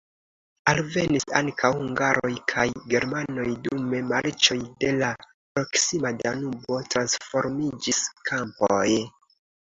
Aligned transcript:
Alvenis 0.71 1.25
ankaŭ 1.39 1.69
hungaroj 1.73 2.29
kaj 2.51 2.63
germanoj, 2.93 3.45
dume 3.67 3.99
marĉoj 4.11 4.57
de 4.85 4.89
la 5.01 5.09
proksima 5.27 6.13
Danubo 6.23 6.79
transformiĝis 6.95 8.01
kampoj. 8.31 8.89